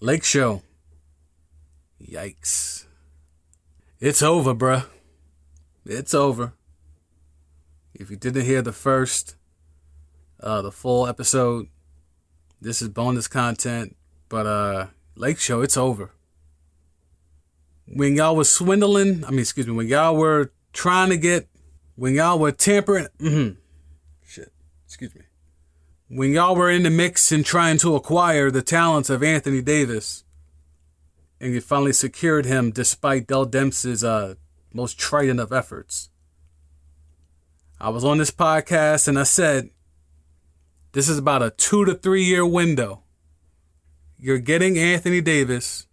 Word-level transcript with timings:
Lake 0.00 0.24
Show. 0.24 0.62
Yikes. 2.02 2.84
It's 3.98 4.22
over, 4.22 4.54
bruh. 4.54 4.84
It's 5.86 6.12
over. 6.12 6.52
If 7.94 8.10
you 8.10 8.16
didn't 8.16 8.44
hear 8.44 8.60
the 8.60 8.74
first, 8.74 9.36
uh, 10.40 10.60
the 10.60 10.70
full 10.70 11.06
episode, 11.06 11.68
this 12.60 12.82
is 12.82 12.88
bonus 12.88 13.26
content. 13.26 13.96
But 14.28 14.46
uh, 14.46 14.86
Lake 15.14 15.38
Show, 15.38 15.62
it's 15.62 15.78
over. 15.78 16.10
When 17.86 18.16
y'all 18.16 18.36
was 18.36 18.52
swindling, 18.52 19.24
I 19.24 19.30
mean, 19.30 19.40
excuse 19.40 19.66
me, 19.66 19.72
when 19.72 19.88
y'all 19.88 20.14
were 20.14 20.52
trying 20.74 21.08
to 21.08 21.16
get, 21.16 21.48
when 21.94 22.14
y'all 22.14 22.38
were 22.38 22.52
tampering, 22.52 23.06
mm-hmm, 23.18 23.58
shit, 24.26 24.52
excuse 24.84 25.14
me. 25.14 25.22
When 26.08 26.32
y'all 26.32 26.54
were 26.54 26.70
in 26.70 26.84
the 26.84 26.90
mix 26.90 27.32
and 27.32 27.44
trying 27.44 27.78
to 27.78 27.96
acquire 27.96 28.50
the 28.50 28.62
talents 28.62 29.10
of 29.10 29.24
Anthony 29.24 29.60
Davis, 29.60 30.24
and 31.40 31.52
you 31.52 31.60
finally 31.60 31.92
secured 31.92 32.46
him 32.46 32.70
despite 32.70 33.26
Dell 33.26 33.44
Demps's 33.44 34.04
uh, 34.04 34.34
most 34.72 34.98
trident 34.98 35.40
of 35.40 35.52
efforts. 35.52 36.10
I 37.80 37.88
was 37.88 38.04
on 38.04 38.18
this 38.18 38.30
podcast 38.30 39.08
and 39.08 39.18
I 39.18 39.24
said, 39.24 39.70
this 40.92 41.08
is 41.08 41.18
about 41.18 41.42
a 41.42 41.50
two 41.50 41.84
to 41.84 41.94
three 41.94 42.24
year 42.24 42.46
window. 42.46 43.02
You're 44.18 44.38
getting 44.38 44.78
Anthony 44.78 45.20
Davis 45.20 45.86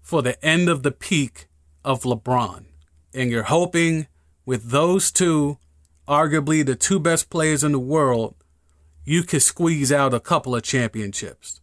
for 0.00 0.22
the 0.22 0.42
end 0.44 0.68
of 0.68 0.82
the 0.82 0.92
peak 0.92 1.46
of 1.84 2.04
LeBron. 2.04 2.66
And 3.12 3.30
you're 3.30 3.42
hoping 3.42 4.06
with 4.46 4.70
those 4.70 5.10
two, 5.10 5.58
arguably 6.06 6.64
the 6.64 6.76
two 6.76 7.00
best 7.00 7.30
players 7.30 7.64
in 7.64 7.72
the 7.72 7.78
world, 7.78 8.36
you 9.04 9.22
could 9.22 9.42
squeeze 9.42 9.92
out 9.92 10.14
a 10.14 10.20
couple 10.20 10.56
of 10.56 10.62
championships 10.62 11.60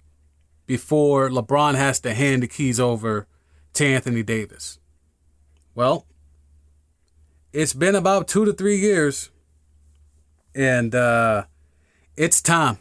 before 0.66 1.30
LeBron 1.30 1.76
has 1.76 1.99
to 2.02 2.13
hand 2.13 2.44
the 2.44 2.48
keys 2.48 2.80
over 2.80 3.27
to 3.73 3.86
Anthony 3.86 4.23
Davis. 4.23 4.80
Well, 5.74 6.05
it's 7.51 7.74
been 7.74 7.96
about 7.96 8.27
two 8.27 8.46
to 8.46 8.54
three 8.54 8.77
years, 8.77 9.29
and 10.55 10.93
uh, 10.93 11.46
it's 12.16 12.41
time. 12.41 12.77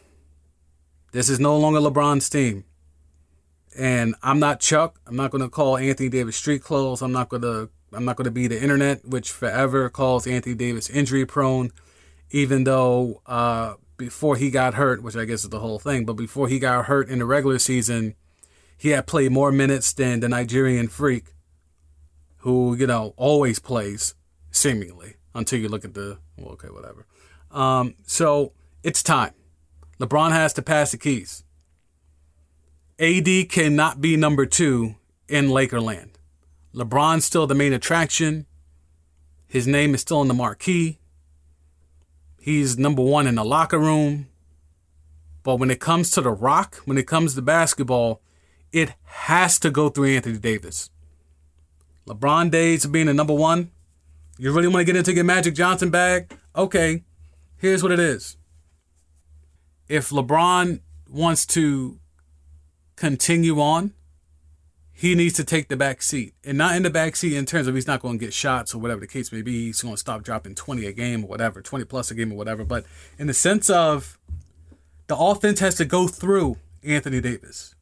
This 1.13 1.29
is 1.29 1.41
no 1.41 1.57
longer 1.57 1.81
LeBron's 1.81 2.29
team. 2.29 2.65
And 3.77 4.15
I'm 4.23 4.39
not 4.41 4.61
Chuck. 4.61 5.01
I'm 5.07 5.17
not 5.17 5.31
going 5.31 5.43
to 5.43 5.49
call 5.49 5.77
Anthony 5.77 6.09
Davis 6.09 6.37
street 6.37 6.63
clothes. 6.63 7.03
I'm 7.03 7.13
not 7.13 7.29
going 7.29 7.43
to. 7.43 7.71
I'm 7.93 8.05
not 8.05 8.15
going 8.15 8.27
to 8.27 8.31
be 8.31 8.47
the 8.47 8.61
internet, 8.61 9.05
which 9.05 9.33
forever 9.33 9.89
calls 9.91 10.25
Anthony 10.25 10.55
Davis 10.55 10.89
injury 10.89 11.27
prone, 11.27 11.73
even 12.31 12.63
though 12.63 13.21
uh, 13.27 13.75
before 14.01 14.37
he 14.37 14.51
got 14.51 14.75
hurt, 14.75 15.03
which 15.03 15.15
I 15.15 15.27
guess 15.27 15.45
is 15.45 15.51
the 15.51 15.61
whole 15.61 15.79
thing, 15.79 16.07
but 16.07 16.15
before 16.15 16.49
he 16.49 16.59
got 16.59 16.87
hurt 16.87 17.09
in 17.09 17.19
the 17.19 17.27
regular 17.27 17.59
season, 17.59 18.15
he 18.77 18.89
had 18.89 19.07
played 19.07 19.31
more 19.31 19.53
minutes 19.53 19.93
than 19.93 20.21
the 20.21 20.29
Nigerian 20.29 20.89
freak, 20.89 21.35
who 22.39 22.75
you 22.75 22.87
know 22.87 23.13
always 23.17 23.59
plays 23.59 24.15
seemingly 24.51 25.17
until 25.35 25.61
you 25.61 25.69
look 25.69 25.85
at 25.85 25.93
the 25.93 26.19
well, 26.39 26.53
okay, 26.53 26.69
whatever. 26.69 27.07
Um, 27.51 27.95
so 28.07 28.53
it's 28.83 29.03
time. 29.03 29.35
LeBron 30.01 30.31
has 30.31 30.55
to 30.55 30.63
pass 30.63 30.93
the 30.93 30.97
keys. 30.97 31.45
AD 32.99 33.51
cannot 33.51 34.01
be 34.01 34.17
number 34.17 34.47
two 34.47 34.95
in 35.29 35.49
Lakerland. 35.49 36.13
LeBron's 36.75 37.27
still 37.27 37.47
the 37.47 37.55
main 37.55 37.75
attraction. 37.75 38.47
His 39.47 39.67
name 39.67 39.95
is 39.95 40.01
still 40.01 40.23
in 40.23 40.29
the 40.29 40.35
marquee. 40.35 41.00
He's 42.43 42.79
number 42.79 43.03
one 43.03 43.27
in 43.27 43.35
the 43.35 43.45
locker 43.45 43.79
room. 43.79 44.29
But 45.43 45.57
when 45.57 45.71
it 45.71 45.79
comes 45.79 46.11
to 46.13 46.23
the 46.23 46.31
rock, 46.31 46.77
when 46.87 46.97
it 46.97 47.07
comes 47.07 47.35
to 47.35 47.43
basketball, 47.43 48.23
it 48.73 48.95
has 49.05 49.59
to 49.59 49.71
go 49.71 49.91
through 49.91 50.17
Anthony 50.17 50.39
Davis. 50.39 50.89
LeBron 52.07 52.51
days 52.51 52.87
being 52.87 53.07
the 53.07 53.15
number 53.15 53.35
one. 53.35 53.71
You 54.39 54.53
really 54.53 54.69
want 54.69 54.79
to 54.79 54.85
get 54.85 54.97
into 54.97 55.13
your 55.13 55.25
Magic 55.25 55.55
Johnson 55.55 55.91
bag? 55.91 56.33
Okay, 56.57 57.05
here's 57.59 57.83
what 57.83 57.93
it 57.93 57.99
is. 57.99 58.39
If 59.87 60.09
LeBron 60.09 60.81
wants 61.11 61.45
to 61.47 61.99
continue 62.97 63.61
on, 63.61 63.93
he 65.01 65.15
needs 65.15 65.33
to 65.33 65.45
take 65.45 65.69
the 65.69 65.79
back 65.79 66.03
seat. 66.03 66.35
And 66.45 66.59
not 66.59 66.77
in 66.77 66.83
the 66.83 66.91
back 66.91 67.17
seat 67.17 67.35
in 67.35 67.47
terms 67.47 67.67
of 67.67 67.75
he's 67.75 67.87
not 67.87 68.03
going 68.03 68.19
to 68.19 68.23
get 68.23 68.35
shots 68.35 68.75
or 68.75 68.83
whatever 68.83 69.01
the 69.01 69.07
case 69.07 69.33
may 69.33 69.41
be. 69.41 69.65
He's 69.65 69.81
going 69.81 69.95
to 69.95 69.99
stop 69.99 70.23
dropping 70.23 70.57
20 70.57 70.85
a 70.85 70.93
game 70.93 71.25
or 71.25 71.27
whatever, 71.27 71.63
20 71.63 71.87
plus 71.87 72.11
a 72.11 72.15
game 72.15 72.31
or 72.31 72.37
whatever. 72.37 72.65
But 72.65 72.85
in 73.19 73.27
the 73.27 73.33
sense 73.33 73.71
of 73.71 74.19
the 75.07 75.17
offense 75.17 75.61
has 75.61 75.77
to 75.77 75.87
go 75.87 76.07
through 76.07 76.59
Anthony 76.85 77.23
Davis. 77.23 77.75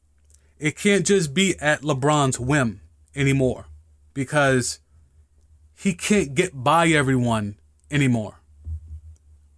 It 0.60 0.76
can't 0.78 1.04
just 1.04 1.34
be 1.34 1.56
at 1.58 1.82
LeBron's 1.82 2.38
whim 2.38 2.82
anymore 3.16 3.66
because 4.14 4.78
he 5.74 5.94
can't 5.94 6.36
get 6.36 6.52
by 6.54 6.86
everyone 6.86 7.56
anymore. 7.90 8.38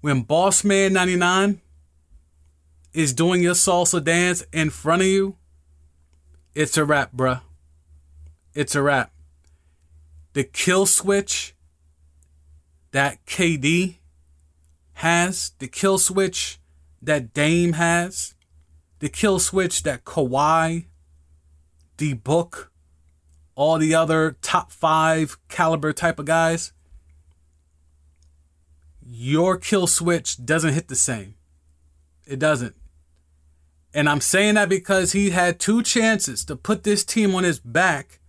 When 0.01 0.23
Boss 0.23 0.65
Man 0.65 0.95
99 0.95 1.61
is 2.95 3.13
doing 3.13 3.43
your 3.43 3.53
salsa 3.53 4.03
dance 4.03 4.47
in 4.51 4.71
front 4.71 5.03
of 5.03 5.09
you, 5.09 5.37
it's 6.55 6.79
a 6.79 6.87
wrap, 6.87 7.13
bruh. 7.15 7.43
It's 8.55 8.75
a 8.75 8.83
wrap. 8.83 9.13
The 10.33 10.45
kill 10.45 10.87
switch 10.87 11.55
that 12.93 13.25
KD 13.27 13.97
has, 14.95 15.53
the 15.59 15.69
kill 15.69 15.99
switch 15.99 16.59
that 17.01 17.33
Dame 17.33 17.75
has, 17.75 18.35
the 18.99 19.09
kill 19.09 19.39
switch 19.39 19.83
that 19.85 20.05
Kawhi, 20.05 20.87
D 21.97 22.13
Book, 22.13 22.71
all 23.55 23.79
the 23.79 23.95
other 23.95 24.37
top 24.43 24.71
five 24.71 25.37
caliber 25.49 25.93
type 25.93 26.19
of 26.19 26.27
guys, 26.27 26.73
your 29.03 29.57
kill 29.57 29.87
switch 29.87 30.45
doesn't 30.45 30.75
hit 30.75 30.89
the 30.89 30.97
same. 30.97 31.35
It 32.27 32.39
doesn't. 32.39 32.77
And 33.93 34.09
I'm 34.09 34.21
saying 34.21 34.55
that 34.55 34.69
because 34.69 35.13
he 35.13 35.31
had 35.31 35.59
two 35.59 35.83
chances 35.83 36.45
to 36.45 36.55
put 36.55 36.85
this 36.85 37.05
team 37.05 37.35
on 37.35 37.43
his 37.43 37.59
back, 37.59 38.20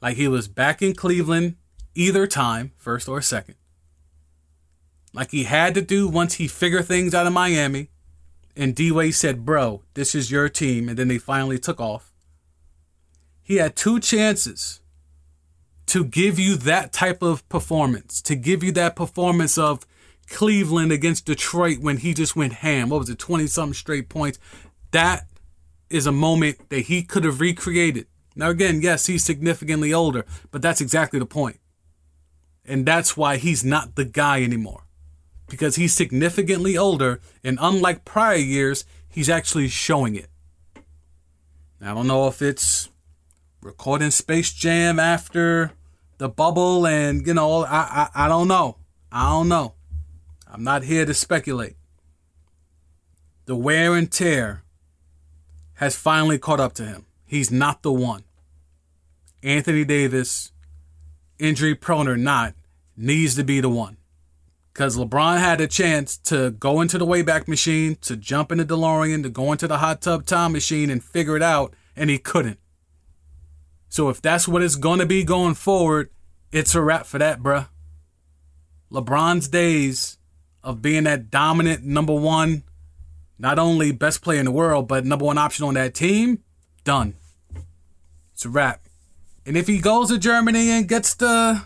like 0.00 0.16
he 0.16 0.28
was 0.28 0.48
back 0.48 0.82
in 0.82 0.94
Cleveland 0.94 1.56
either 1.94 2.26
time, 2.26 2.72
first 2.76 3.08
or 3.08 3.20
second. 3.20 3.56
Like 5.12 5.30
he 5.30 5.44
had 5.44 5.74
to 5.74 5.82
do 5.82 6.08
once 6.08 6.34
he 6.34 6.48
figured 6.48 6.86
things 6.86 7.14
out 7.14 7.26
in 7.26 7.32
Miami. 7.32 7.90
And 8.56 8.74
D 8.74 8.90
Wade 8.90 9.14
said, 9.14 9.44
Bro, 9.44 9.82
this 9.94 10.14
is 10.14 10.30
your 10.30 10.48
team. 10.48 10.88
And 10.88 10.98
then 10.98 11.08
they 11.08 11.18
finally 11.18 11.58
took 11.58 11.80
off. 11.80 12.12
He 13.42 13.56
had 13.56 13.76
two 13.76 13.98
chances 14.00 14.80
to 15.86 16.04
give 16.04 16.38
you 16.38 16.56
that 16.56 16.92
type 16.92 17.22
of 17.22 17.48
performance, 17.48 18.20
to 18.22 18.34
give 18.34 18.62
you 18.62 18.72
that 18.72 18.94
performance 18.94 19.56
of 19.56 19.86
Cleveland 20.28 20.92
against 20.92 21.24
Detroit 21.24 21.78
when 21.78 21.98
he 21.98 22.12
just 22.12 22.36
went 22.36 22.54
ham. 22.54 22.90
What 22.90 23.00
was 23.00 23.08
it, 23.08 23.18
20 23.18 23.46
something 23.46 23.74
straight 23.74 24.08
points? 24.08 24.38
That 24.90 25.26
is 25.88 26.06
a 26.06 26.12
moment 26.12 26.68
that 26.68 26.80
he 26.80 27.02
could 27.02 27.24
have 27.24 27.40
recreated. 27.40 28.06
Now, 28.38 28.50
again, 28.50 28.80
yes, 28.80 29.06
he's 29.06 29.24
significantly 29.24 29.92
older, 29.92 30.24
but 30.52 30.62
that's 30.62 30.80
exactly 30.80 31.18
the 31.18 31.26
point. 31.26 31.58
And 32.64 32.86
that's 32.86 33.16
why 33.16 33.36
he's 33.36 33.64
not 33.64 33.96
the 33.96 34.04
guy 34.04 34.44
anymore. 34.44 34.84
Because 35.48 35.74
he's 35.74 35.92
significantly 35.92 36.78
older, 36.78 37.20
and 37.42 37.58
unlike 37.60 38.04
prior 38.04 38.36
years, 38.36 38.84
he's 39.08 39.28
actually 39.28 39.66
showing 39.66 40.14
it. 40.14 40.28
I 41.80 41.92
don't 41.92 42.06
know 42.06 42.28
if 42.28 42.40
it's 42.40 42.90
recording 43.60 44.12
Space 44.12 44.52
Jam 44.52 45.00
after 45.00 45.72
the 46.18 46.28
bubble, 46.28 46.86
and 46.86 47.26
you 47.26 47.34
know, 47.34 47.64
I, 47.64 48.08
I, 48.14 48.26
I 48.26 48.28
don't 48.28 48.46
know. 48.46 48.76
I 49.10 49.30
don't 49.30 49.48
know. 49.48 49.74
I'm 50.46 50.62
not 50.62 50.84
here 50.84 51.04
to 51.04 51.14
speculate. 51.14 51.74
The 53.46 53.56
wear 53.56 53.96
and 53.96 54.12
tear 54.12 54.62
has 55.74 55.96
finally 55.96 56.38
caught 56.38 56.60
up 56.60 56.74
to 56.74 56.84
him. 56.84 57.06
He's 57.26 57.50
not 57.50 57.82
the 57.82 57.92
one. 57.92 58.22
Anthony 59.42 59.84
Davis, 59.84 60.52
injury 61.38 61.74
prone 61.74 62.08
or 62.08 62.16
not, 62.16 62.54
needs 62.96 63.34
to 63.36 63.44
be 63.44 63.60
the 63.60 63.68
one. 63.68 63.96
Because 64.72 64.96
LeBron 64.96 65.38
had 65.38 65.60
a 65.60 65.66
chance 65.66 66.16
to 66.16 66.50
go 66.52 66.80
into 66.80 66.98
the 66.98 67.06
Wayback 67.06 67.48
Machine, 67.48 67.96
to 68.02 68.16
jump 68.16 68.52
in 68.52 68.58
the 68.58 68.64
DeLorean, 68.64 69.22
to 69.24 69.28
go 69.28 69.52
into 69.52 69.66
the 69.66 69.78
hot 69.78 70.00
tub 70.00 70.24
time 70.24 70.52
machine 70.52 70.90
and 70.90 71.02
figure 71.02 71.36
it 71.36 71.42
out, 71.42 71.74
and 71.96 72.10
he 72.10 72.18
couldn't. 72.18 72.58
So 73.88 74.08
if 74.08 74.22
that's 74.22 74.46
what 74.46 74.62
it's 74.62 74.76
going 74.76 75.00
to 75.00 75.06
be 75.06 75.24
going 75.24 75.54
forward, 75.54 76.10
it's 76.52 76.74
a 76.74 76.82
wrap 76.82 77.06
for 77.06 77.18
that, 77.18 77.40
bruh. 77.40 77.68
LeBron's 78.92 79.48
days 79.48 80.18
of 80.62 80.80
being 80.80 81.04
that 81.04 81.30
dominant 81.30 81.84
number 81.84 82.14
one 82.14 82.62
not 83.38 83.58
only 83.58 83.92
best 83.92 84.22
player 84.22 84.40
in 84.40 84.44
the 84.44 84.50
world, 84.50 84.88
but 84.88 85.04
number 85.04 85.24
one 85.24 85.38
option 85.38 85.64
on 85.64 85.74
that 85.74 85.94
team, 85.94 86.42
done. 86.84 87.14
It's 88.32 88.44
a 88.44 88.48
wrap. 88.48 88.87
And 89.48 89.56
if 89.56 89.66
he 89.66 89.78
goes 89.78 90.10
to 90.10 90.18
Germany 90.18 90.68
and 90.72 90.86
gets 90.86 91.14
the 91.14 91.62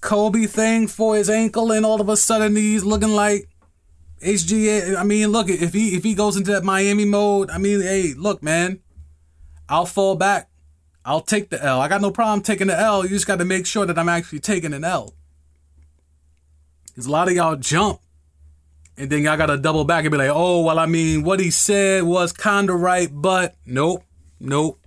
Kobe 0.00 0.46
thing 0.46 0.86
for 0.86 1.16
his 1.16 1.28
ankle, 1.28 1.72
and 1.72 1.84
all 1.84 2.00
of 2.00 2.08
a 2.08 2.16
sudden 2.16 2.54
he's 2.54 2.84
looking 2.84 3.08
like 3.08 3.48
HGA, 4.22 4.96
I 4.96 5.02
mean, 5.02 5.30
look, 5.30 5.48
if 5.48 5.72
he 5.72 5.96
if 5.96 6.04
he 6.04 6.14
goes 6.14 6.36
into 6.36 6.52
that 6.52 6.62
Miami 6.62 7.04
mode, 7.04 7.50
I 7.50 7.58
mean, 7.58 7.82
hey, 7.82 8.14
look, 8.16 8.40
man, 8.40 8.78
I'll 9.68 9.84
fall 9.84 10.14
back. 10.14 10.48
I'll 11.04 11.22
take 11.22 11.50
the 11.50 11.60
L. 11.60 11.80
I 11.80 11.88
got 11.88 12.02
no 12.02 12.12
problem 12.12 12.40
taking 12.40 12.68
the 12.68 12.78
L. 12.78 13.02
You 13.02 13.08
just 13.08 13.26
got 13.26 13.40
to 13.40 13.44
make 13.44 13.66
sure 13.66 13.84
that 13.84 13.98
I'm 13.98 14.08
actually 14.08 14.38
taking 14.38 14.72
an 14.72 14.84
L. 14.84 15.12
Because 16.86 17.06
a 17.06 17.10
lot 17.10 17.26
of 17.26 17.34
y'all 17.34 17.56
jump 17.56 17.98
and 18.96 19.10
then 19.10 19.24
y'all 19.24 19.36
got 19.36 19.46
to 19.46 19.56
double 19.56 19.84
back 19.84 20.04
and 20.04 20.12
be 20.12 20.18
like, 20.18 20.30
oh, 20.32 20.62
well, 20.62 20.78
I 20.78 20.86
mean, 20.86 21.24
what 21.24 21.40
he 21.40 21.50
said 21.50 22.04
was 22.04 22.32
kind 22.32 22.70
of 22.70 22.80
right, 22.80 23.08
but 23.12 23.56
nope, 23.66 24.04
nope. 24.38 24.78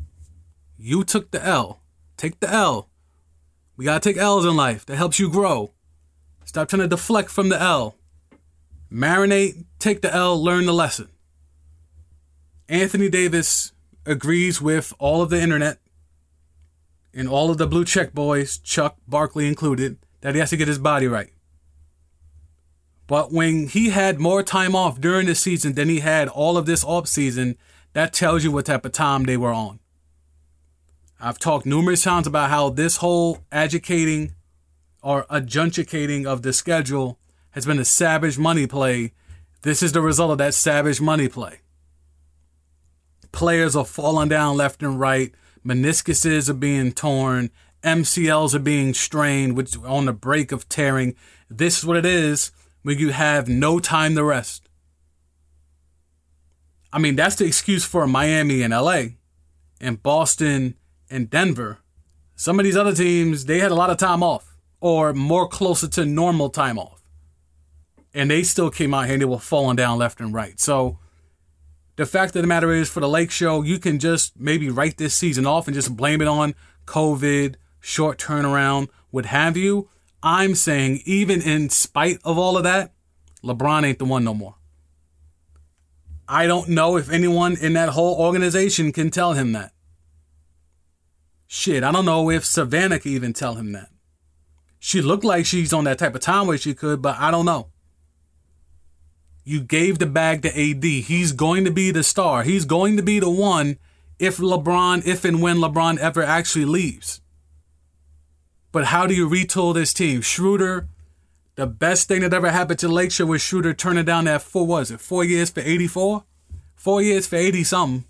You 0.77 1.03
took 1.03 1.31
the 1.31 1.45
L. 1.45 1.81
Take 2.19 2.41
the 2.41 2.49
L. 2.51 2.89
We 3.77 3.85
got 3.85 4.03
to 4.03 4.09
take 4.09 4.17
L's 4.17 4.43
in 4.43 4.57
life. 4.57 4.85
That 4.85 4.97
helps 4.97 5.19
you 5.19 5.29
grow. 5.29 5.71
Stop 6.43 6.67
trying 6.67 6.81
to 6.81 6.87
deflect 6.89 7.29
from 7.29 7.47
the 7.47 7.61
L. 7.61 7.95
Marinate, 8.91 9.63
take 9.79 10.01
the 10.01 10.13
L, 10.13 10.43
learn 10.43 10.65
the 10.65 10.73
lesson. 10.73 11.07
Anthony 12.67 13.07
Davis 13.07 13.71
agrees 14.05 14.61
with 14.61 14.93
all 14.99 15.21
of 15.21 15.29
the 15.29 15.41
internet 15.41 15.77
and 17.13 17.29
all 17.29 17.49
of 17.49 17.57
the 17.57 17.67
blue 17.67 17.85
check 17.85 18.13
boys, 18.13 18.57
Chuck 18.57 18.97
Barkley 19.07 19.47
included, 19.47 19.97
that 20.19 20.35
he 20.35 20.41
has 20.41 20.49
to 20.49 20.57
get 20.57 20.67
his 20.67 20.77
body 20.77 21.07
right. 21.07 21.31
But 23.07 23.31
when 23.31 23.67
he 23.67 23.91
had 23.91 24.19
more 24.19 24.43
time 24.43 24.75
off 24.75 24.99
during 24.99 25.25
the 25.25 25.35
season 25.35 25.75
than 25.75 25.87
he 25.87 26.01
had 26.01 26.27
all 26.27 26.57
of 26.57 26.65
this 26.65 26.83
off 26.83 27.07
season, 27.07 27.55
that 27.93 28.11
tells 28.11 28.43
you 28.43 28.51
what 28.51 28.65
type 28.65 28.83
of 28.83 28.91
time 28.91 29.23
they 29.23 29.37
were 29.37 29.53
on. 29.53 29.79
I've 31.21 31.37
talked 31.37 31.65
numerous 31.65 32.03
times 32.03 32.27
about 32.27 32.49
how 32.49 32.69
this 32.69 32.97
whole 32.97 33.43
educating 33.51 34.35
or 35.03 35.25
adjudicating 35.29 36.25
of 36.25 36.43
the 36.43 36.53
schedule 36.53 37.19
has 37.51 37.65
been 37.65 37.79
a 37.79 37.85
savage 37.85 38.37
money 38.37 38.67
play. 38.67 39.11
This 39.63 39.83
is 39.83 39.91
the 39.91 40.01
result 40.01 40.31
of 40.31 40.37
that 40.37 40.53
savage 40.53 41.01
money 41.01 41.27
play. 41.27 41.59
Players 43.33 43.75
are 43.75 43.85
falling 43.85 44.29
down 44.29 44.55
left 44.55 44.81
and 44.81 44.97
right. 44.97 45.33
Meniscuses 45.65 46.49
are 46.49 46.53
being 46.53 46.93
torn. 46.93 47.51
MCLs 47.83 48.53
are 48.53 48.59
being 48.59 48.93
strained, 48.93 49.57
which 49.57 49.75
are 49.75 49.87
on 49.87 50.05
the 50.05 50.13
break 50.13 50.53
of 50.53 50.69
tearing. 50.69 51.15
This 51.49 51.79
is 51.79 51.85
what 51.85 51.97
it 51.97 52.05
is 52.05 52.51
when 52.83 52.97
you 52.97 53.09
have 53.09 53.49
no 53.49 53.79
time 53.79 54.15
to 54.15 54.23
rest. 54.23 54.69
I 56.93 56.99
mean, 56.99 57.17
that's 57.17 57.35
the 57.35 57.45
excuse 57.45 57.83
for 57.83 58.07
Miami 58.07 58.61
and 58.61 58.73
LA 58.73 59.03
and 59.81 60.01
Boston 60.01 60.75
and 61.09 61.29
Denver. 61.29 61.79
Some 62.35 62.59
of 62.59 62.63
these 62.63 62.77
other 62.77 62.93
teams, 62.93 63.45
they 63.45 63.59
had 63.59 63.71
a 63.71 63.75
lot 63.75 63.89
of 63.89 63.97
time 63.97 64.23
off 64.23 64.55
or 64.79 65.13
more 65.13 65.47
closer 65.47 65.87
to 65.89 66.05
normal 66.05 66.49
time 66.49 66.77
off. 66.79 67.01
And 68.13 68.31
they 68.31 68.43
still 68.43 68.69
came 68.69 68.93
out 68.93 69.05
here 69.05 69.13
and 69.13 69.21
they 69.21 69.25
were 69.25 69.39
falling 69.39 69.75
down 69.75 69.97
left 69.97 70.19
and 70.19 70.33
right. 70.33 70.59
So 70.59 70.99
the 71.95 72.05
fact 72.05 72.35
of 72.35 72.41
the 72.41 72.47
matter 72.47 72.71
is, 72.71 72.89
for 72.89 73.01
the 73.01 73.09
Lake 73.09 73.29
Show, 73.29 73.61
you 73.61 73.77
can 73.77 73.99
just 73.99 74.39
maybe 74.39 74.69
write 74.69 74.97
this 74.97 75.13
season 75.13 75.45
off 75.45 75.67
and 75.67 75.75
just 75.75 75.95
blame 75.97 76.21
it 76.21 76.27
on 76.27 76.55
COVID, 76.85 77.55
short 77.79 78.17
turnaround, 78.17 78.87
what 79.11 79.25
have 79.25 79.57
you. 79.57 79.89
I'm 80.23 80.55
saying, 80.55 81.01
even 81.05 81.41
in 81.41 81.69
spite 81.69 82.19
of 82.23 82.37
all 82.37 82.57
of 82.57 82.63
that, 82.63 82.93
LeBron 83.43 83.85
ain't 83.85 83.99
the 83.99 84.05
one 84.05 84.23
no 84.23 84.33
more. 84.33 84.55
I 86.27 86.45
don't 86.45 86.69
know 86.69 86.95
if 86.97 87.09
anyone 87.09 87.57
in 87.57 87.73
that 87.73 87.89
whole 87.89 88.15
organization 88.19 88.91
can 88.91 89.09
tell 89.09 89.33
him 89.33 89.51
that. 89.53 89.73
Shit, 91.51 91.83
I 91.83 91.91
don't 91.91 92.05
know 92.05 92.29
if 92.29 92.45
Savannah 92.45 92.99
could 92.99 93.11
even 93.11 93.33
tell 93.33 93.55
him 93.55 93.71
that. 93.71 93.89
She 94.77 95.01
looked 95.01 95.23
like 95.23 95.47
she's 95.47 95.73
on 95.73 95.85
that 95.85 95.97
type 95.97 96.13
of 96.13 96.21
time 96.21 96.45
where 96.45 96.59
she 96.59 96.75
could, 96.75 97.01
but 97.01 97.17
I 97.17 97.31
don't 97.31 97.47
know. 97.47 97.69
You 99.43 99.61
gave 99.61 99.97
the 99.97 100.05
bag 100.05 100.43
to 100.43 100.49
AD. 100.49 100.83
He's 100.83 101.31
going 101.31 101.65
to 101.65 101.71
be 101.71 101.89
the 101.89 102.03
star. 102.03 102.43
He's 102.43 102.65
going 102.65 102.97
to 102.97 103.03
be 103.03 103.19
the 103.19 103.31
one 103.31 103.79
if 104.19 104.37
LeBron, 104.37 105.07
if 105.07 105.25
and 105.25 105.41
when 105.41 105.57
LeBron 105.57 105.97
ever 105.97 106.21
actually 106.21 106.65
leaves. 106.65 107.19
But 108.71 108.85
how 108.85 109.07
do 109.07 109.15
you 109.15 109.27
retool 109.27 109.73
this 109.73 109.91
team? 109.91 110.21
Schroeder, 110.21 110.87
the 111.55 111.65
best 111.65 112.07
thing 112.07 112.21
that 112.21 112.31
ever 112.31 112.51
happened 112.51 112.77
to 112.79 112.87
Lake 112.87 113.11
Show 113.11 113.25
was 113.25 113.41
Schroeder 113.41 113.73
turning 113.73 114.05
down 114.05 114.25
that 114.25 114.43
four, 114.43 114.67
was 114.67 114.91
it, 114.91 115.01
four 115.01 115.23
years 115.23 115.49
for 115.49 115.61
84? 115.61 116.25
Four 116.75 117.01
years 117.01 117.25
for 117.25 117.37
80 117.37 117.63
something. 117.63 118.05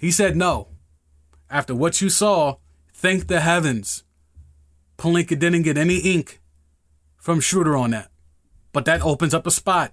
He 0.00 0.10
said 0.10 0.36
no. 0.36 0.66
After 1.50 1.74
what 1.74 2.00
you 2.00 2.10
saw, 2.10 2.56
thank 2.92 3.28
the 3.28 3.40
heavens. 3.40 4.04
Pelinka 4.98 5.38
didn't 5.38 5.62
get 5.62 5.78
any 5.78 5.98
ink 5.98 6.40
from 7.16 7.40
Schroeder 7.40 7.76
on 7.76 7.90
that. 7.90 8.10
But 8.72 8.84
that 8.86 9.02
opens 9.02 9.34
up 9.34 9.46
a 9.46 9.50
spot. 9.50 9.92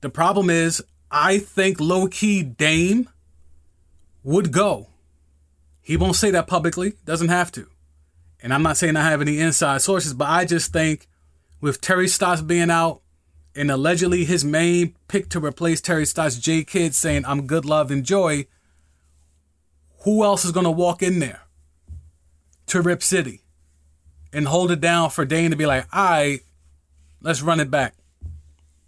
The 0.00 0.10
problem 0.10 0.48
is, 0.50 0.82
I 1.10 1.38
think 1.38 1.80
low 1.80 2.06
key 2.06 2.42
Dame 2.42 3.08
would 4.22 4.52
go. 4.52 4.88
He 5.80 5.96
won't 5.96 6.16
say 6.16 6.30
that 6.30 6.46
publicly, 6.46 6.94
doesn't 7.04 7.28
have 7.28 7.50
to. 7.52 7.66
And 8.42 8.54
I'm 8.54 8.62
not 8.62 8.76
saying 8.76 8.96
I 8.96 9.08
have 9.08 9.20
any 9.20 9.38
inside 9.40 9.82
sources, 9.82 10.14
but 10.14 10.28
I 10.28 10.44
just 10.44 10.72
think 10.72 11.08
with 11.60 11.80
Terry 11.80 12.08
Stotts 12.08 12.42
being 12.42 12.70
out 12.70 13.02
and 13.54 13.70
allegedly 13.70 14.24
his 14.24 14.44
main 14.44 14.94
pick 15.08 15.28
to 15.30 15.44
replace 15.44 15.80
Terry 15.80 16.06
Stotts, 16.06 16.38
J 16.38 16.64
Kidd 16.64 16.94
saying, 16.94 17.24
I'm 17.26 17.46
good, 17.46 17.64
love, 17.64 17.90
and 17.90 18.04
joy, 18.04 18.46
who 20.02 20.24
else 20.24 20.44
is 20.44 20.52
going 20.52 20.64
to 20.64 20.70
walk 20.70 21.02
in 21.02 21.18
there? 21.18 21.42
to 22.70 22.80
Rip 22.80 23.02
City 23.02 23.42
and 24.32 24.46
hold 24.46 24.70
it 24.70 24.80
down 24.80 25.10
for 25.10 25.24
Dame 25.24 25.50
to 25.50 25.56
be 25.56 25.66
like, 25.66 25.86
all 25.92 26.10
right, 26.10 26.40
let's 27.20 27.42
run 27.42 27.60
it 27.60 27.70
back. 27.70 27.94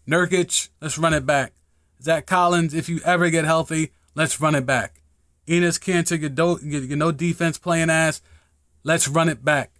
Nurkic, 0.09 0.69
let's 0.81 0.99
run 0.99 1.15
it 1.15 1.27
back. 1.27 1.53
Zach 2.01 2.27
Collins, 2.27 2.75
if 2.75 2.89
you 2.89 3.01
ever 3.05 3.29
get 3.29 3.45
healthy, 3.45 3.93
let's 4.15 4.41
run 4.41 4.55
it 4.55 4.67
back. 4.67 5.03
Enes 5.49 5.81
Kanter, 5.81 6.21
get, 6.21 6.35
do, 6.35 6.59
get, 6.59 6.89
get 6.89 6.99
no 6.99 7.11
defense 7.11 7.59
playing 7.59 7.91
ass, 7.91 8.23
let's 8.85 9.09
run 9.09 9.29
it 9.29 9.45
back. 9.45 9.73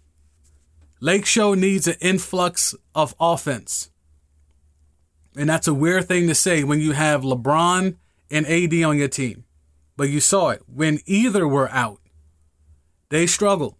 Lake 0.99 1.25
Show 1.25 1.53
needs 1.53 1.87
an 1.87 1.95
influx 2.01 2.75
of 2.93 3.15
offense. 3.19 3.89
And 5.35 5.49
that's 5.49 5.67
a 5.67 5.73
weird 5.73 6.07
thing 6.07 6.27
to 6.27 6.35
say 6.35 6.63
when 6.63 6.79
you 6.79 6.91
have 6.91 7.23
LeBron 7.23 7.95
and 8.29 8.45
AD 8.45 8.83
on 8.83 8.97
your 8.97 9.07
team. 9.07 9.45
But 9.95 10.09
you 10.09 10.19
saw 10.19 10.49
it. 10.49 10.63
When 10.67 10.99
either 11.05 11.47
were 11.47 11.69
out, 11.69 11.99
they 13.09 13.27
struggled. 13.27 13.75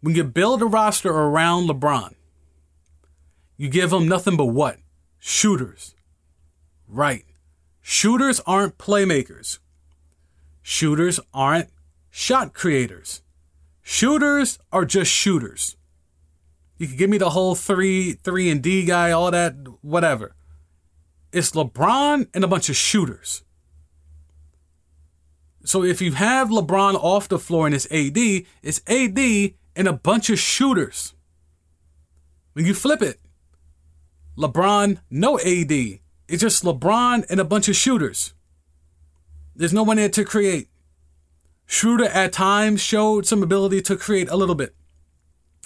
When 0.00 0.14
you 0.14 0.24
build 0.24 0.62
a 0.62 0.66
roster 0.66 1.10
around 1.10 1.68
LeBron, 1.68 2.14
you 3.56 3.68
give 3.68 3.92
him 3.92 4.08
nothing 4.08 4.36
but 4.36 4.46
what? 4.46 4.78
Shooters. 5.18 5.94
Right. 6.88 7.24
Shooters 7.82 8.40
aren't 8.46 8.78
playmakers. 8.78 9.58
Shooters 10.62 11.20
aren't 11.34 11.68
shot 12.10 12.54
creators. 12.54 13.22
Shooters 13.82 14.58
are 14.72 14.84
just 14.84 15.10
shooters. 15.10 15.76
You 16.78 16.86
can 16.86 16.96
give 16.96 17.10
me 17.10 17.18
the 17.18 17.30
whole 17.30 17.54
three, 17.54 18.12
three 18.12 18.48
and 18.50 18.62
D 18.62 18.84
guy, 18.84 19.10
all 19.10 19.30
that, 19.30 19.54
whatever. 19.82 20.34
It's 21.32 21.50
LeBron 21.50 22.28
and 22.32 22.44
a 22.44 22.48
bunch 22.48 22.68
of 22.70 22.76
shooters. 22.76 23.42
So 25.70 25.84
if 25.84 26.02
you 26.02 26.10
have 26.14 26.48
LeBron 26.48 26.96
off 26.96 27.28
the 27.28 27.38
floor 27.38 27.64
and 27.64 27.76
it's 27.76 27.86
AD, 27.92 28.18
it's 28.60 28.82
AD 28.88 29.54
and 29.76 29.86
a 29.86 29.92
bunch 29.92 30.28
of 30.28 30.36
shooters. 30.36 31.14
When 32.54 32.66
you 32.66 32.74
flip 32.74 33.00
it, 33.00 33.20
LeBron, 34.36 34.98
no 35.10 35.38
AD. 35.38 35.70
It's 35.70 36.40
just 36.40 36.64
LeBron 36.64 37.24
and 37.30 37.38
a 37.38 37.44
bunch 37.44 37.68
of 37.68 37.76
shooters. 37.76 38.34
There's 39.54 39.72
no 39.72 39.84
one 39.84 39.98
there 39.98 40.08
to 40.08 40.24
create. 40.24 40.70
Schroeder 41.66 42.06
at 42.06 42.32
times 42.32 42.80
showed 42.80 43.24
some 43.24 43.40
ability 43.40 43.80
to 43.82 43.96
create 43.96 44.28
a 44.28 44.36
little 44.36 44.56
bit, 44.56 44.74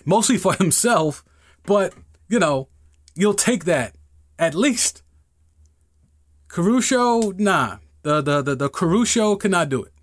mostly 0.05 0.37
for 0.37 0.53
himself, 0.59 1.25
but 1.63 1.95
you 2.29 2.39
know, 2.39 2.69
you'll 3.15 3.33
take 3.33 3.65
that 3.65 3.97
at 4.39 4.55
least. 4.55 5.03
Caruso, 6.49 7.31
nah, 7.39 7.79
the 8.03 8.21
the 8.21 8.43
the, 8.43 8.55
the 8.55 8.69
Caruso 8.69 9.37
cannot 9.37 9.71
do 9.71 9.83
it. 9.83 9.94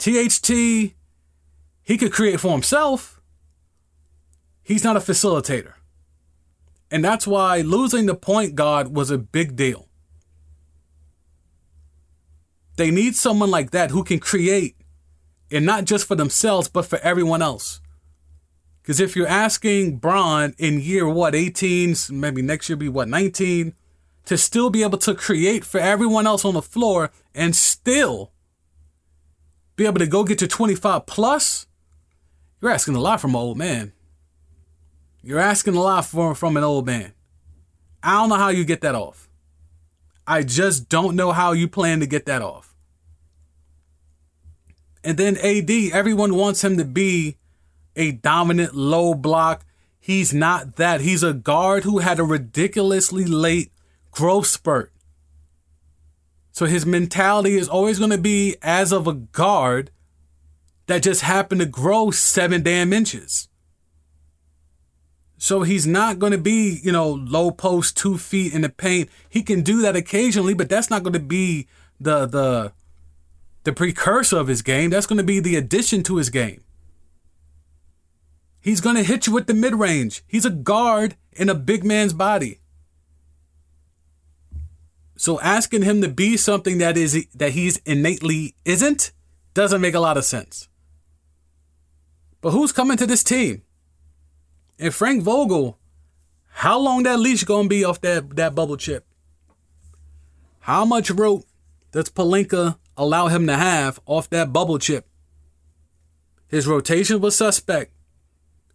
THT, 0.00 0.48
he 1.82 1.98
could 1.98 2.10
create 2.10 2.40
for 2.40 2.52
himself. 2.52 3.20
He's 4.62 4.82
not 4.82 4.96
a 4.96 5.00
facilitator. 5.00 5.74
And 6.90 7.04
that's 7.04 7.26
why 7.26 7.60
losing 7.60 8.06
the 8.06 8.14
point 8.14 8.54
guard 8.54 8.94
was 8.94 9.10
a 9.10 9.18
big 9.18 9.56
deal. 9.56 9.88
They 12.76 12.90
need 12.90 13.14
someone 13.14 13.50
like 13.50 13.72
that 13.72 13.90
who 13.90 14.02
can 14.02 14.20
create, 14.20 14.74
and 15.50 15.66
not 15.66 15.84
just 15.84 16.08
for 16.08 16.14
themselves, 16.14 16.68
but 16.68 16.86
for 16.86 16.98
everyone 17.00 17.42
else. 17.42 17.82
Because 18.80 19.00
if 19.00 19.14
you're 19.14 19.26
asking 19.26 19.98
Bron 19.98 20.54
in 20.56 20.80
year 20.80 21.06
what, 21.06 21.34
18, 21.34 21.94
maybe 22.10 22.40
next 22.40 22.70
year 22.70 22.76
be 22.76 22.88
what, 22.88 23.06
19, 23.06 23.74
to 24.24 24.38
still 24.38 24.70
be 24.70 24.82
able 24.82 24.98
to 24.98 25.14
create 25.14 25.64
for 25.64 25.78
everyone 25.78 26.26
else 26.26 26.44
on 26.44 26.54
the 26.54 26.62
floor 26.62 27.10
and 27.34 27.54
still 27.54 28.32
be 29.80 29.86
able 29.86 29.98
to 29.98 30.06
go 30.06 30.24
get 30.24 30.38
to 30.38 30.46
25 30.46 31.06
plus, 31.06 31.66
you're 32.60 32.70
asking 32.70 32.96
a 32.96 33.00
lot 33.00 33.18
from 33.18 33.30
an 33.30 33.36
old 33.36 33.56
man. 33.56 33.94
You're 35.22 35.38
asking 35.38 35.74
a 35.74 35.80
lot 35.80 36.04
from, 36.04 36.34
from 36.34 36.58
an 36.58 36.64
old 36.64 36.84
man. 36.84 37.14
I 38.02 38.12
don't 38.12 38.28
know 38.28 38.34
how 38.34 38.50
you 38.50 38.66
get 38.66 38.82
that 38.82 38.94
off. 38.94 39.30
I 40.26 40.42
just 40.42 40.90
don't 40.90 41.16
know 41.16 41.32
how 41.32 41.52
you 41.52 41.66
plan 41.66 42.00
to 42.00 42.06
get 42.06 42.26
that 42.26 42.42
off. 42.42 42.74
And 45.02 45.16
then 45.16 45.38
AD, 45.38 45.70
everyone 45.94 46.34
wants 46.34 46.62
him 46.62 46.76
to 46.76 46.84
be 46.84 47.38
a 47.96 48.12
dominant 48.12 48.74
low 48.74 49.14
block. 49.14 49.64
He's 49.98 50.34
not 50.34 50.76
that. 50.76 51.00
He's 51.00 51.22
a 51.22 51.32
guard 51.32 51.84
who 51.84 52.00
had 52.00 52.18
a 52.18 52.24
ridiculously 52.24 53.24
late 53.24 53.72
growth 54.10 54.46
spurt. 54.46 54.92
So 56.60 56.66
his 56.66 56.84
mentality 56.84 57.54
is 57.56 57.70
always 57.70 57.98
going 57.98 58.10
to 58.10 58.18
be 58.18 58.54
as 58.60 58.92
of 58.92 59.06
a 59.06 59.14
guard 59.14 59.90
that 60.88 61.02
just 61.02 61.22
happened 61.22 61.62
to 61.62 61.66
grow 61.66 62.10
seven 62.10 62.62
damn 62.62 62.92
inches. 62.92 63.48
So 65.38 65.62
he's 65.62 65.86
not 65.86 66.18
going 66.18 66.32
to 66.32 66.38
be, 66.38 66.78
you 66.82 66.92
know, 66.92 67.12
low 67.12 67.50
post, 67.50 67.96
two 67.96 68.18
feet 68.18 68.52
in 68.52 68.60
the 68.60 68.68
paint. 68.68 69.08
He 69.30 69.42
can 69.42 69.62
do 69.62 69.80
that 69.80 69.96
occasionally, 69.96 70.52
but 70.52 70.68
that's 70.68 70.90
not 70.90 71.02
going 71.02 71.14
to 71.14 71.18
be 71.18 71.66
the 71.98 72.26
the 72.26 72.72
the 73.64 73.72
precursor 73.72 74.36
of 74.36 74.48
his 74.48 74.60
game. 74.60 74.90
That's 74.90 75.06
going 75.06 75.16
to 75.16 75.24
be 75.24 75.40
the 75.40 75.56
addition 75.56 76.02
to 76.02 76.16
his 76.16 76.28
game. 76.28 76.62
He's 78.60 78.82
going 78.82 78.96
to 78.96 79.02
hit 79.02 79.26
you 79.26 79.32
with 79.32 79.46
the 79.46 79.54
mid 79.54 79.76
range. 79.76 80.24
He's 80.26 80.44
a 80.44 80.50
guard 80.50 81.16
in 81.32 81.48
a 81.48 81.54
big 81.54 81.86
man's 81.86 82.12
body. 82.12 82.59
So 85.20 85.38
asking 85.40 85.82
him 85.82 86.00
to 86.00 86.08
be 86.08 86.38
something 86.38 86.78
that 86.78 86.96
is 86.96 87.26
that 87.34 87.50
he's 87.50 87.76
innately 87.84 88.54
isn't 88.64 89.12
doesn't 89.52 89.82
make 89.82 89.92
a 89.92 90.00
lot 90.00 90.16
of 90.16 90.24
sense. 90.24 90.70
But 92.40 92.52
who's 92.52 92.72
coming 92.72 92.96
to 92.96 93.06
this 93.06 93.22
team? 93.22 93.60
And 94.78 94.94
Frank 94.94 95.22
Vogel, 95.22 95.78
how 96.48 96.78
long 96.78 97.02
that 97.02 97.20
leash 97.20 97.44
gonna 97.44 97.68
be 97.68 97.84
off 97.84 98.00
that, 98.00 98.34
that 98.36 98.54
bubble 98.54 98.78
chip? 98.78 99.04
How 100.60 100.86
much 100.86 101.10
rope 101.10 101.44
does 101.92 102.08
Pelinka 102.08 102.78
allow 102.96 103.28
him 103.28 103.46
to 103.46 103.58
have 103.58 104.00
off 104.06 104.30
that 104.30 104.54
bubble 104.54 104.78
chip? 104.78 105.06
His 106.48 106.66
rotation 106.66 107.20
was 107.20 107.36
suspect. 107.36 107.92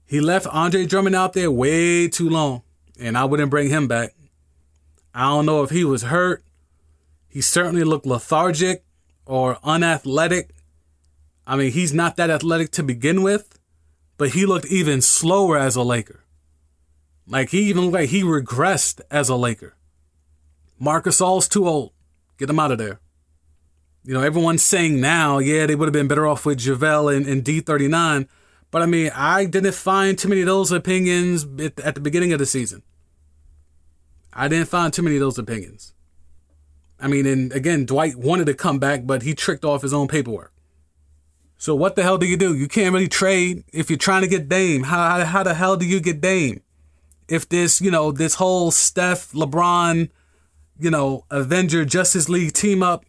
He 0.05 0.19
left 0.21 0.45
Andre 0.45 0.85
Drummond 0.85 1.15
out 1.15 1.33
there 1.33 1.49
way 1.49 2.07
too 2.07 2.29
long, 2.29 2.61
and 2.99 3.17
I 3.17 3.25
wouldn't 3.25 3.49
bring 3.49 3.69
him 3.69 3.87
back. 3.87 4.13
I 5.15 5.21
don't 5.29 5.45
know 5.45 5.63
if 5.63 5.71
he 5.71 5.83
was 5.83 6.03
hurt. 6.03 6.43
He 7.27 7.41
certainly 7.41 7.83
looked 7.83 8.05
lethargic 8.05 8.83
or 9.25 9.57
unathletic. 9.63 10.53
I 11.47 11.55
mean, 11.55 11.71
he's 11.71 11.93
not 11.93 12.17
that 12.17 12.29
athletic 12.29 12.71
to 12.71 12.83
begin 12.83 13.23
with 13.23 13.55
but 14.17 14.29
he 14.29 14.45
looked 14.45 14.65
even 14.67 15.01
slower 15.01 15.57
as 15.57 15.75
a 15.75 15.83
Laker. 15.83 16.23
Like 17.27 17.49
he 17.49 17.61
even 17.63 17.91
like 17.91 18.09
he 18.09 18.23
regressed 18.23 19.01
as 19.09 19.29
a 19.29 19.35
Laker. 19.35 19.75
Marcus 20.79 21.19
Gasol's 21.19 21.47
too 21.47 21.67
old. 21.67 21.91
Get 22.37 22.49
him 22.49 22.59
out 22.59 22.71
of 22.71 22.77
there. 22.77 22.99
You 24.03 24.13
know, 24.13 24.21
everyone's 24.21 24.61
saying 24.61 25.01
now, 25.01 25.39
yeah, 25.39 25.65
they 25.65 25.75
would 25.75 25.87
have 25.87 25.93
been 25.93 26.07
better 26.07 26.27
off 26.27 26.45
with 26.45 26.59
JaVale 26.59 27.15
and, 27.15 27.25
and 27.25 27.43
D39. 27.43 28.27
But 28.69 28.81
I 28.81 28.85
mean, 28.85 29.11
I 29.15 29.45
didn't 29.45 29.73
find 29.73 30.17
too 30.17 30.27
many 30.27 30.41
of 30.41 30.47
those 30.47 30.71
opinions 30.71 31.43
at 31.83 31.95
the 31.95 32.01
beginning 32.01 32.33
of 32.33 32.39
the 32.39 32.45
season. 32.45 32.83
I 34.35 34.47
didn't 34.47 34.67
find 34.67 34.91
too 34.91 35.01
many 35.01 35.15
of 35.15 35.21
those 35.21 35.37
opinions. 35.37 35.93
I 36.99 37.07
mean, 37.07 37.25
and 37.25 37.51
again, 37.53 37.85
Dwight 37.85 38.17
wanted 38.17 38.45
to 38.45 38.53
come 38.53 38.79
back, 38.79 39.05
but 39.05 39.23
he 39.23 39.33
tricked 39.33 39.65
off 39.65 39.81
his 39.81 39.93
own 39.93 40.07
paperwork. 40.07 40.51
So 41.57 41.73
what 41.73 41.95
the 41.95 42.03
hell 42.03 42.17
do 42.17 42.25
you 42.25 42.37
do? 42.37 42.53
You 42.53 42.67
can't 42.67 42.93
really 42.93 43.07
trade 43.07 43.63
if 43.71 43.89
you're 43.89 43.97
trying 43.97 44.21
to 44.23 44.27
get 44.27 44.49
Dame. 44.49 44.83
How, 44.83 45.09
how, 45.09 45.25
how 45.25 45.43
the 45.43 45.53
hell 45.53 45.77
do 45.77 45.85
you 45.85 45.99
get 45.99 46.21
Dame? 46.21 46.61
If 47.27 47.49
this, 47.49 47.81
you 47.81 47.89
know, 47.89 48.11
this 48.11 48.35
whole 48.35 48.71
Steph, 48.71 49.31
LeBron, 49.31 50.09
you 50.77 50.91
know, 50.91 51.25
Avenger 51.31 51.85
Justice 51.85 52.29
League 52.29 52.53
team 52.53 52.83
up, 52.83 53.05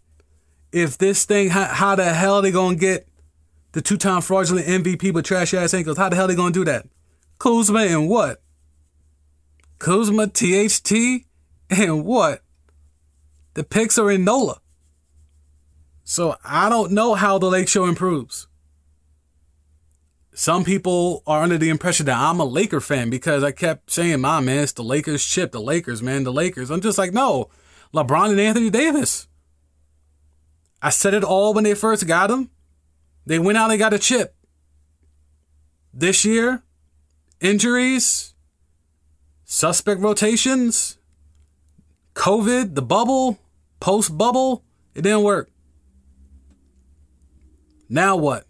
if 0.72 0.96
this 0.96 1.24
thing, 1.24 1.50
how, 1.50 1.64
how 1.64 1.96
the 1.96 2.14
hell 2.14 2.36
are 2.36 2.42
they 2.42 2.50
going 2.50 2.76
to 2.76 2.80
get 2.80 3.08
the 3.72 3.82
two-time 3.82 4.22
fraudulent 4.22 4.66
MVP 4.66 5.12
with 5.12 5.24
trash 5.24 5.52
ass 5.52 5.74
ankles? 5.74 5.98
How 5.98 6.08
the 6.08 6.16
hell 6.16 6.26
are 6.26 6.28
they 6.28 6.34
going 6.34 6.52
to 6.52 6.60
do 6.60 6.64
that? 6.64 6.86
Kuzma 7.38 7.80
and 7.80 8.08
what? 8.08 8.40
Kuzma, 9.78 10.28
THT, 10.28 11.26
and 11.70 12.04
what? 12.04 12.42
The 13.54 13.64
picks 13.64 13.98
are 13.98 14.10
in 14.10 14.24
NOLA. 14.24 14.60
So 16.04 16.36
I 16.44 16.68
don't 16.68 16.92
know 16.92 17.14
how 17.14 17.38
the 17.38 17.48
Lake 17.48 17.68
Show 17.68 17.86
improves. 17.86 18.46
Some 20.32 20.64
people 20.64 21.22
are 21.26 21.42
under 21.42 21.56
the 21.56 21.70
impression 21.70 22.06
that 22.06 22.16
I'm 22.18 22.38
a 22.38 22.44
Laker 22.44 22.80
fan 22.80 23.08
because 23.08 23.42
I 23.42 23.50
kept 23.52 23.90
saying, 23.90 24.20
"My 24.20 24.40
man, 24.40 24.64
it's 24.64 24.72
the 24.72 24.84
Lakers 24.84 25.24
chip, 25.24 25.50
the 25.50 25.60
Lakers, 25.60 26.02
man, 26.02 26.24
the 26.24 26.32
Lakers." 26.32 26.70
I'm 26.70 26.82
just 26.82 26.98
like, 26.98 27.12
no, 27.12 27.48
LeBron 27.94 28.30
and 28.30 28.40
Anthony 28.40 28.70
Davis. 28.70 29.26
I 30.82 30.90
said 30.90 31.14
it 31.14 31.24
all 31.24 31.54
when 31.54 31.64
they 31.64 31.74
first 31.74 32.06
got 32.06 32.30
him. 32.30 32.50
They 33.24 33.38
went 33.38 33.58
out 33.58 33.70
and 33.70 33.78
got 33.78 33.94
a 33.94 33.98
chip. 33.98 34.36
This 35.92 36.24
year, 36.24 36.62
injuries, 37.40 38.34
suspect 39.46 40.00
rotations, 40.02 40.98
COVID, 42.14 42.74
the 42.74 42.82
bubble, 42.82 43.38
post 43.80 44.18
bubble, 44.18 44.64
it 44.94 45.02
didn't 45.02 45.22
work. 45.22 45.48
Now 47.88 48.16
what? 48.16 48.44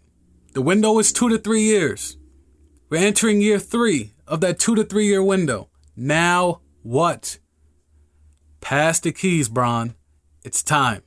The 0.53 0.61
window 0.61 0.97
is 0.97 1.13
two 1.13 1.29
to 1.29 1.37
three 1.37 1.61
years. 1.61 2.17
We're 2.89 3.05
entering 3.05 3.41
year 3.41 3.59
three 3.59 4.13
of 4.25 4.41
that 4.41 4.59
two 4.59 4.75
to 4.75 4.83
three 4.83 5.05
year 5.05 5.23
window. 5.23 5.69
Now 5.95 6.61
what? 6.81 7.37
Pass 8.59 8.99
the 8.99 9.11
keys, 9.11 9.49
Bron. 9.49 9.93
It's 10.43 10.63
time. 10.63 11.03